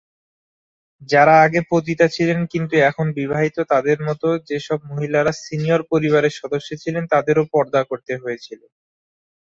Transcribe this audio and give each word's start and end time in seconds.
যারা 1.09 1.35
আগে 1.45 1.61
পতিতা 1.71 2.05
ছিলেন 2.15 2.39
কিন্তু 2.53 2.75
এখন 2.89 3.05
বিবাহিত 3.19 3.57
তাদের 3.71 3.97
মতো 4.07 4.27
যেসব 4.49 4.79
মহিলারা 4.89 5.33
"সিনিয়র" 5.41 5.81
পরিবারের 5.91 6.37
সদস্য 6.39 6.69
ছিলেন 6.83 7.03
তাদেরও 7.13 7.43
পর্দা 7.53 7.81
করতে 7.89 8.13
হয়েছিল। 8.17 8.61